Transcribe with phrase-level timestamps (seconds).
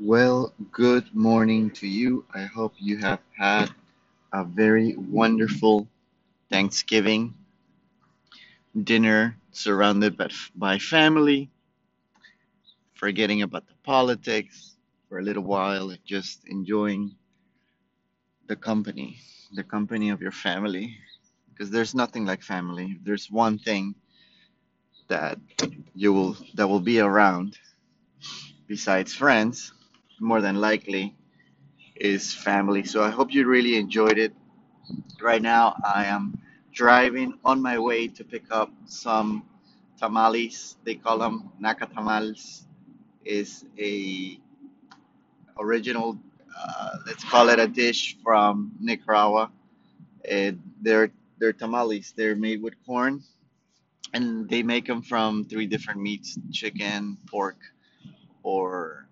[0.00, 2.24] Well, good morning to you.
[2.34, 3.70] I hope you have had
[4.32, 5.88] a very wonderful
[6.50, 7.34] Thanksgiving
[8.82, 11.50] dinner surrounded by, by family,
[12.94, 14.76] forgetting about the politics
[15.08, 17.14] for a little while and just enjoying
[18.48, 19.18] the company,
[19.54, 20.96] the company of your family.
[21.50, 22.98] Because there's nothing like family.
[23.04, 23.94] There's one thing
[25.08, 25.38] that
[25.94, 27.58] you will that will be around
[28.66, 29.72] besides friends,
[30.24, 31.16] more than likely
[31.96, 32.84] is family.
[32.84, 34.34] So I hope you really enjoyed it
[35.22, 36.38] Right now, I am
[36.72, 39.44] driving on my way to pick up some
[39.98, 40.76] tamales.
[40.84, 42.64] They call them nacatamales.
[43.24, 44.38] Is a
[45.58, 46.18] original,
[46.56, 49.50] uh, let's call it a dish from Nicaragua.
[50.28, 52.14] And they're they're tamales.
[52.16, 53.22] They're made with corn,
[54.14, 57.58] and they make them from three different meats: chicken, pork,
[58.42, 59.08] or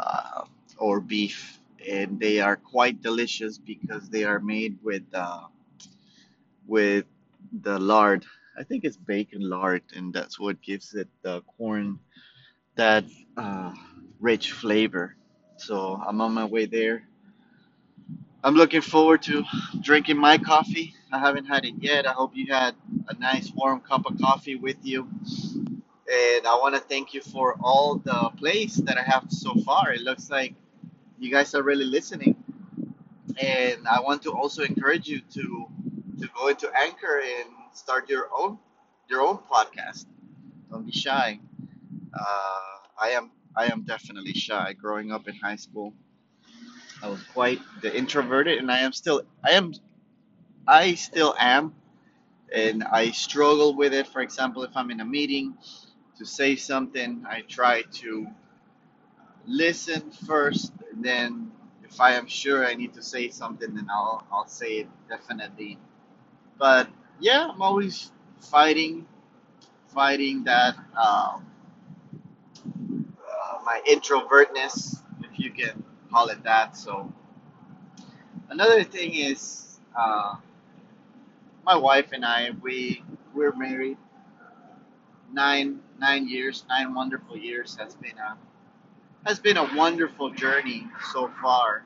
[0.00, 0.44] uh,
[0.78, 1.60] or beef.
[1.88, 5.42] And they are quite delicious because they are made with uh,
[6.66, 7.06] with
[7.62, 8.24] the lard.
[8.58, 11.98] I think it's bacon lard, and that's what gives it the corn
[12.76, 13.04] that
[13.36, 13.74] uh,
[14.20, 15.16] rich flavor.
[15.58, 17.04] So I'm on my way there.
[18.44, 19.44] I'm looking forward to
[19.82, 20.94] drinking my coffee.
[21.12, 22.08] I haven't had it yet.
[22.08, 22.74] I hope you had
[23.08, 25.08] a nice warm cup of coffee with you.
[26.10, 29.92] And I want to thank you for all the plays that I have so far.
[29.92, 30.54] It looks like
[31.18, 32.36] you guys are really listening.
[33.40, 35.66] And I want to also encourage you to
[36.20, 38.58] to go into Anchor and start your own
[39.08, 40.06] your own podcast.
[40.70, 41.38] Don't be shy.
[42.14, 44.72] Uh, I am I am definitely shy.
[44.72, 45.92] Growing up in high school,
[47.02, 49.74] I was quite the introverted, and I am still I am
[50.66, 51.74] I still am,
[52.52, 54.06] and I struggle with it.
[54.08, 55.56] For example, if I'm in a meeting
[56.18, 58.26] to say something, I try to
[59.46, 61.52] listen first, and then
[61.84, 65.78] if I am sure I need to say something, then I'll I'll say it definitely.
[66.58, 66.88] But
[67.20, 69.06] yeah, I'm always fighting
[69.88, 71.46] fighting that um,
[73.18, 76.76] uh, my introvertness, if you can call it that.
[76.76, 77.12] So
[78.50, 80.36] another thing is uh,
[81.64, 83.04] my wife and I we
[83.34, 83.98] we're married
[85.32, 88.36] nine nine years, nine wonderful years has been a
[89.26, 91.84] has been a wonderful journey so far,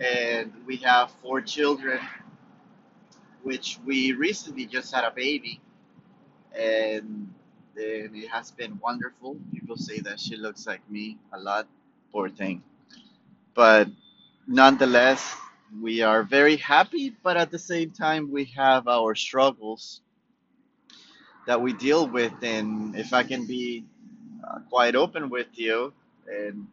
[0.00, 2.00] and we have four children,
[3.42, 5.60] which we recently just had a baby,
[6.58, 7.32] and
[7.76, 9.36] and it has been wonderful.
[9.52, 11.66] People say that she looks like me a lot,
[12.12, 12.62] poor thing,
[13.54, 13.88] but
[14.46, 15.36] nonetheless,
[15.82, 17.14] we are very happy.
[17.22, 20.02] But at the same time, we have our struggles
[21.46, 23.84] that we deal with, and if I can be
[24.46, 25.92] uh, quite open with you,
[26.28, 26.68] and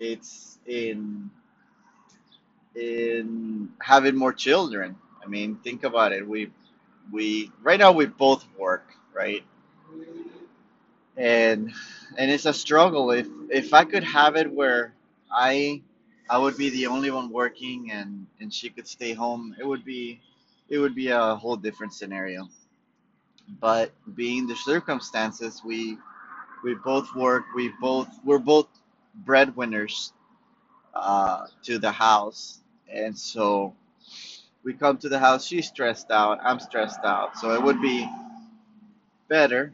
[0.00, 1.30] it's in
[2.74, 4.96] in having more children.
[5.24, 6.26] I mean, think about it.
[6.26, 6.50] We
[7.12, 9.44] we right now we both work, right?
[11.16, 11.72] And
[12.16, 13.10] and it's a struggle.
[13.10, 14.94] If if I could have it where
[15.32, 15.82] I
[16.30, 19.84] I would be the only one working and and she could stay home, it would
[19.84, 20.20] be
[20.68, 22.48] it would be a whole different scenario.
[23.60, 25.98] But being the circumstances, we
[26.64, 27.44] we both work.
[27.56, 28.68] We both we're both
[29.14, 30.12] breadwinners
[30.94, 32.60] uh, to the house,
[32.92, 33.74] and so
[34.64, 35.46] we come to the house.
[35.46, 36.40] She's stressed out.
[36.42, 37.38] I'm stressed out.
[37.38, 38.08] So it would be
[39.28, 39.72] better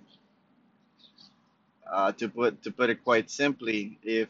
[1.90, 4.28] uh, to put to put it quite simply if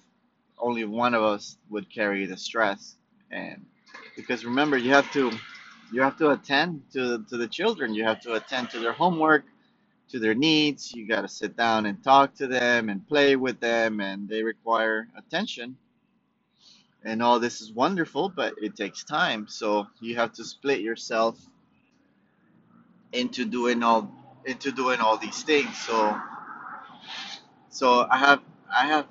[0.58, 2.96] only one of us would carry the stress,
[3.30, 3.64] and
[4.16, 5.32] because remember you have to
[5.92, 7.94] you have to attend to to the children.
[7.94, 9.44] You have to attend to their homework
[10.10, 10.92] to their needs.
[10.94, 14.42] You got to sit down and talk to them and play with them, and they
[14.42, 15.76] require attention.
[17.04, 19.46] And all this is wonderful, but it takes time.
[19.48, 21.38] So you have to split yourself
[23.12, 24.10] into doing all
[24.46, 25.76] into doing all these things.
[25.78, 26.18] So
[27.70, 28.42] so I have
[28.76, 29.06] I have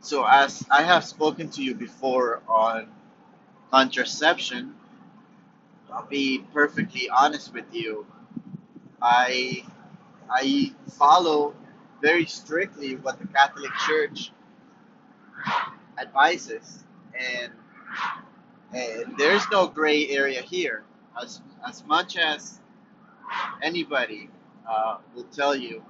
[0.00, 2.88] so as I have spoken to you before on
[3.72, 4.74] contraception,
[5.94, 8.04] I'll be perfectly honest with you.
[9.00, 9.64] I
[10.28, 11.54] I follow
[12.02, 14.32] very strictly what the Catholic Church
[15.96, 16.84] advises,
[17.18, 17.52] and
[18.72, 20.82] and there's no gray area here.
[21.20, 22.58] As as much as
[23.62, 24.30] anybody
[24.68, 25.84] uh, will tell you,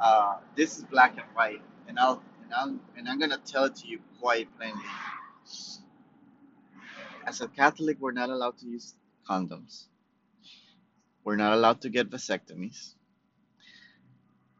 [0.00, 3.76] uh, this is black and white, and I'll and I'm and I'm gonna tell it
[3.76, 4.80] to you quite plainly.
[7.26, 8.94] As a Catholic, we're not allowed to use
[9.28, 9.86] condoms.
[11.24, 12.94] We're not allowed to get vasectomies.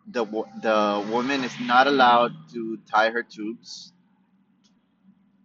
[0.06, 0.24] The
[0.62, 3.92] the woman is not allowed to tie her tubes.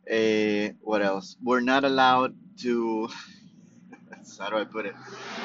[0.09, 1.37] Uh, what else?
[1.43, 3.09] We're not allowed to.
[4.39, 4.95] How do I put it?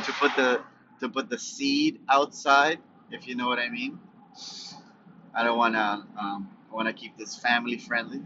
[0.05, 0.62] To put the
[1.00, 2.78] to put the seed outside,
[3.11, 3.99] if you know what I mean.
[5.34, 6.06] I don't wanna.
[6.19, 8.23] Um, I wanna keep this family friendly,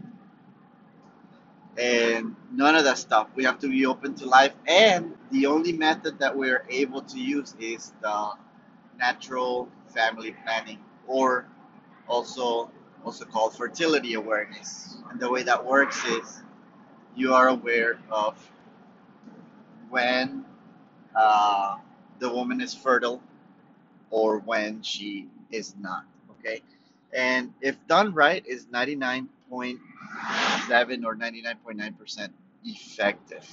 [1.77, 3.27] and none of that stuff.
[3.35, 7.19] We have to be open to life, and the only method that we're able to
[7.19, 8.31] use is the
[8.97, 11.47] natural family planning, or
[12.07, 12.71] also
[13.03, 14.97] also called fertility awareness.
[15.09, 16.41] And the way that works is
[17.15, 18.35] you are aware of
[19.89, 20.45] when
[21.15, 21.77] uh,
[22.19, 23.21] the woman is fertile
[24.09, 26.05] or when she is not.
[26.39, 26.61] Okay,
[27.13, 28.67] and if done right, is
[29.51, 32.33] 99.7 or 99.9 percent
[32.65, 33.47] effective.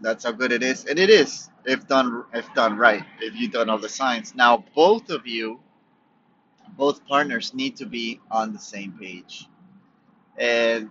[0.00, 3.04] That's how good it is, and it is if done if done right.
[3.20, 4.34] If you've done all the science.
[4.34, 5.60] Now both of you,
[6.76, 9.48] both partners, need to be on the same page,
[10.38, 10.90] and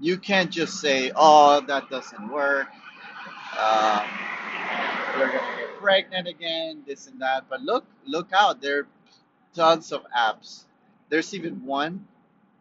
[0.00, 2.68] you can't just say, "Oh, that doesn't work."
[3.58, 4.06] Uh,
[5.18, 7.46] you're gonna get pregnant again, this and that.
[7.50, 8.60] But look, look out!
[8.62, 8.88] There are
[9.54, 10.64] tons of apps.
[11.12, 12.06] There's even one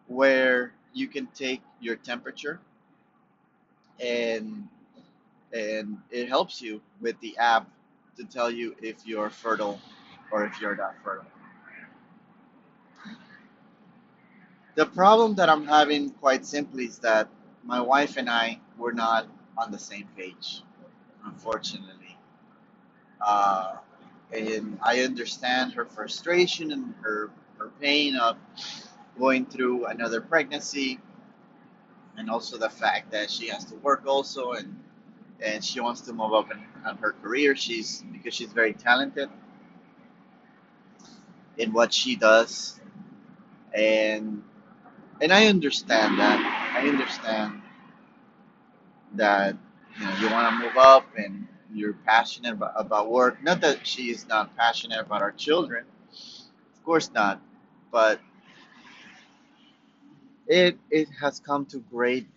[0.08, 2.60] where you can take your temperature
[3.98, 4.68] and
[5.54, 7.70] and it helps you with the app
[8.18, 9.80] to tell you if you're fertile
[10.34, 11.32] or if you're not fertile.
[14.76, 17.30] The problem that I'm having, quite simply, is that
[17.64, 19.28] my wife and I were not
[19.58, 20.62] on the same page,
[21.24, 22.18] unfortunately.
[23.26, 23.78] Uh,
[24.34, 27.51] and I understand her frustration and her her
[27.82, 28.38] pain of
[29.20, 31.00] going through another pregnancy,
[32.18, 34.78] and also the fact that she has to work also, and
[35.42, 36.60] and she wants to move up in,
[37.00, 37.56] her career.
[37.56, 39.30] She's because she's very talented
[41.58, 42.80] in what she does,
[43.74, 44.44] and
[45.22, 46.40] and I understand that.
[46.76, 47.62] I understand
[49.14, 49.56] that
[50.00, 53.44] you know you want to move up and you're passionate about, about work.
[53.44, 55.86] Not that she is not passionate about our children,
[56.76, 57.42] of course not,
[57.92, 58.20] but
[60.48, 62.28] it it has come to great.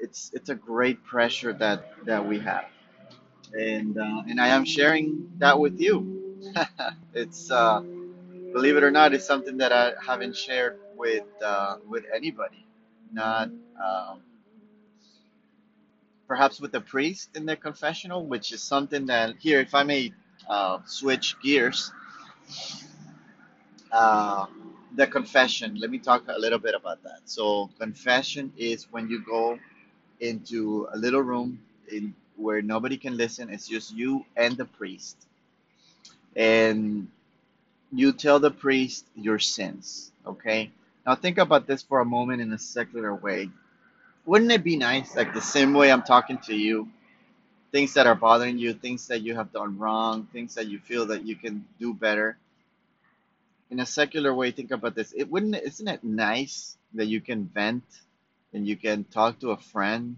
[0.00, 2.66] It's it's a great pressure that that we have,
[3.52, 6.42] and uh, and I am sharing that with you.
[7.14, 7.80] it's uh,
[8.52, 12.66] believe it or not, it's something that I haven't shared with uh, with anybody.
[13.12, 13.50] Not.
[13.84, 14.20] Um,
[16.28, 20.12] perhaps with the priest in the confessional, which is something that here, if I may
[20.48, 21.92] uh, switch gears,
[23.92, 24.46] uh,
[24.94, 25.76] the confession.
[25.76, 27.20] Let me talk a little bit about that.
[27.26, 29.58] So, confession is when you go
[30.20, 31.60] into a little room
[31.90, 33.50] in where nobody can listen.
[33.50, 35.16] It's just you and the priest,
[36.36, 37.08] and
[37.92, 40.12] you tell the priest your sins.
[40.26, 40.70] Okay.
[41.06, 43.50] Now think about this for a moment in a secular way.
[44.26, 46.88] Wouldn't it be nice, like the same way I'm talking to you,
[47.72, 51.06] things that are bothering you, things that you have done wrong, things that you feel
[51.06, 52.38] that you can do better.
[53.70, 55.12] In a secular way, think about this.
[55.16, 57.84] It wouldn't isn't it nice that you can vent
[58.52, 60.16] and you can talk to a friend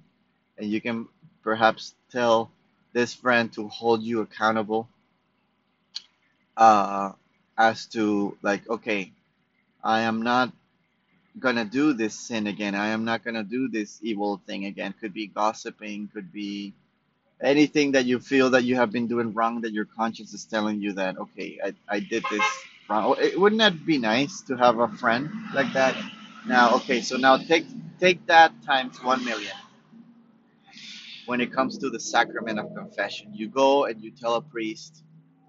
[0.59, 1.09] and you can
[1.43, 2.51] perhaps tell
[2.93, 4.89] this friend to hold you accountable
[6.57, 7.13] uh,
[7.59, 9.13] as to like, okay,
[9.85, 10.53] I am not
[11.39, 12.75] gonna do this sin again.
[12.75, 14.95] I am not gonna do this evil thing again.
[15.01, 16.75] Could be gossiping, could be
[17.43, 20.81] anything that you feel that you have been doing wrong that your conscience is telling
[20.81, 22.45] you that okay i, I did this
[22.91, 25.97] it, wouldn't that be nice to have a friend like that?
[26.47, 27.67] Now okay so now take
[27.99, 29.55] take that times 1 million.
[31.27, 35.03] When it comes to the sacrament of confession you go and you tell a priest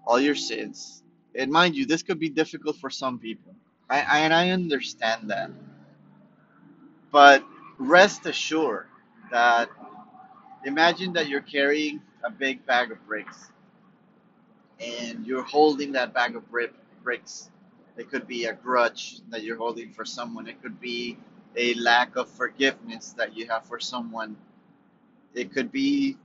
[0.06, 1.02] all your sins.
[1.34, 3.54] And mind you this could be difficult for some people.
[3.88, 5.50] I, I and i understand that.
[7.10, 7.44] But
[7.78, 8.86] rest assured
[9.30, 9.68] that
[10.64, 13.50] imagine that you're carrying a big bag of bricks
[14.80, 16.72] and you're holding that bag of brick,
[17.12, 20.46] It could be a grudge that you're holding for someone.
[20.46, 21.18] It could be
[21.56, 24.36] a lack of forgiveness that you have for someone.
[25.34, 26.16] It could be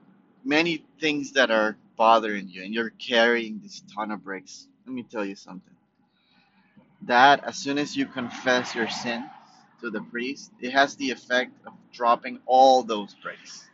[0.44, 4.68] many things that are bothering you, and you're carrying this ton of bricks.
[4.86, 5.74] Let me tell you something.
[7.04, 9.26] That as soon as you confess your sins
[9.82, 13.68] to the priest, it has the effect of dropping all those bricks.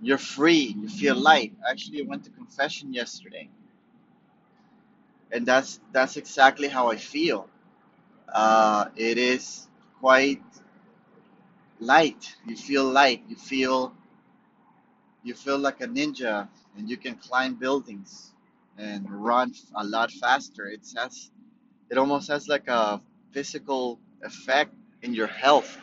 [0.00, 0.76] You're free.
[0.78, 1.54] You feel light.
[1.68, 3.50] Actually, I went to confession yesterday,
[5.32, 7.48] and that's that's exactly how I feel.
[8.32, 9.68] Uh, it is
[10.00, 10.42] quite
[11.80, 12.36] light.
[12.46, 13.22] You feel light.
[13.28, 13.92] You feel
[15.22, 18.32] you feel like a ninja, and you can climb buildings
[18.78, 20.66] and run a lot faster.
[20.66, 21.30] It has
[21.90, 23.00] it almost has like a
[23.32, 25.78] physical effect in your health.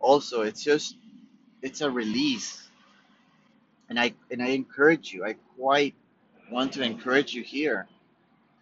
[0.00, 0.96] Also, it's just
[1.62, 2.68] it's a release,
[3.88, 5.24] and I and I encourage you.
[5.24, 5.94] I quite
[6.50, 7.88] want to encourage you here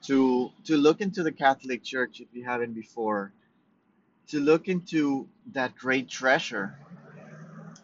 [0.07, 3.33] to to look into the Catholic Church if you haven't before.
[4.29, 6.79] To look into that great treasure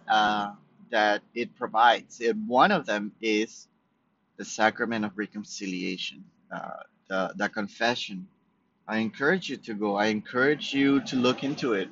[0.08, 0.52] uh,
[0.90, 2.20] that it provides.
[2.20, 3.68] And one of them is
[4.36, 8.28] the sacrament of reconciliation, uh, the the confession.
[8.88, 9.96] I encourage you to go.
[9.96, 11.88] I encourage you to look into it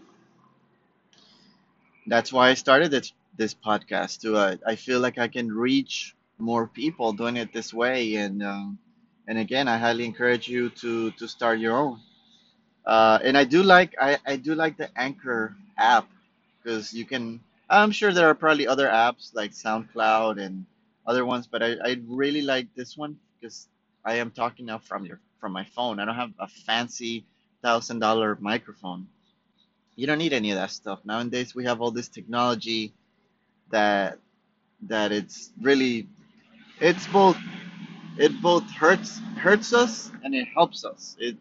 [2.06, 4.36] That's why I started this this podcast too.
[4.36, 8.78] Uh, I feel like I can reach more people doing it this way, and um,
[9.28, 12.00] and again, I highly encourage you to to start your own.
[12.86, 16.08] Uh, and I do like I, I do like the Anchor app
[16.62, 17.40] because you can.
[17.70, 20.66] I'm sure there are probably other apps like SoundCloud and
[21.06, 23.68] other ones, but I, I really like this one because
[24.04, 26.00] I am talking now from your from my phone.
[26.00, 27.24] I don't have a fancy
[27.62, 29.08] thousand dollar microphone.
[29.96, 31.54] You don't need any of that stuff nowadays.
[31.54, 32.94] We have all this technology
[33.70, 34.18] that
[34.82, 36.08] that it's really
[36.80, 37.38] it's both
[38.18, 41.16] it both hurts hurts us and it helps us.
[41.20, 41.36] It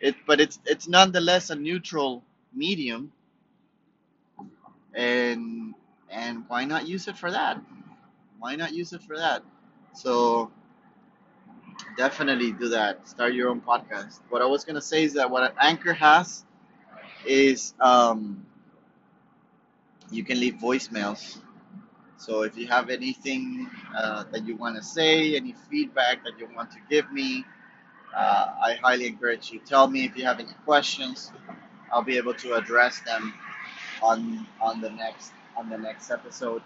[0.00, 3.12] it but it's it's nonetheless a neutral medium
[4.94, 5.74] and
[6.10, 7.60] and why not use it for that?
[8.38, 9.42] Why not use it for that?
[9.94, 10.50] So
[11.96, 13.08] definitely do that.
[13.08, 14.20] Start your own podcast.
[14.28, 16.44] What I was gonna say is that what an Anchor has
[17.26, 18.46] is um,
[20.10, 21.38] you can leave voicemails.
[22.22, 26.48] So if you have anything uh, that you want to say, any feedback that you
[26.54, 27.44] want to give me,
[28.16, 29.58] uh, I highly encourage you.
[29.58, 31.32] Tell me if you have any questions.
[31.92, 33.34] I'll be able to address them
[34.00, 36.62] on on the next on the next episode.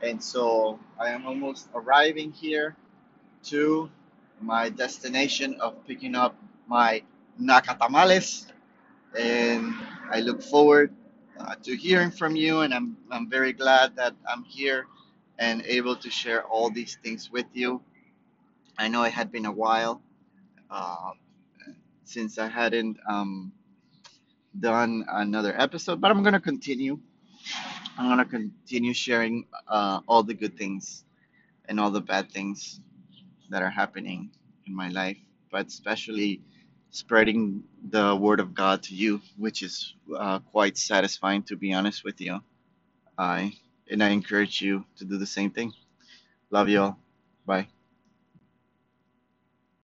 [0.00, 2.76] And so I am almost arriving here
[3.50, 3.90] to
[4.40, 6.36] my destination of picking up
[6.68, 7.02] my
[7.34, 8.46] nacatamales,
[9.18, 9.74] and
[10.08, 10.94] I look forward
[11.38, 12.60] uh, to hearing from you.
[12.62, 14.86] And I'm I'm very glad that I'm here
[15.38, 17.82] and able to share all these things with you.
[18.78, 20.02] I know it had been a while
[20.70, 21.12] uh,
[22.04, 23.52] since I hadn't um,
[24.58, 26.98] done another episode, but I'm gonna continue.
[27.98, 31.04] I'm gonna continue sharing uh, all the good things
[31.68, 32.80] and all the bad things
[33.50, 34.30] that are happening
[34.66, 35.18] in my life,
[35.50, 36.42] but especially
[36.90, 42.04] spreading the word of God to you, which is uh, quite satisfying to be honest
[42.04, 42.40] with you.
[43.18, 43.54] I
[43.90, 45.72] and I encourage you to do the same thing.
[46.50, 46.98] Love you all.
[47.46, 47.68] Bye.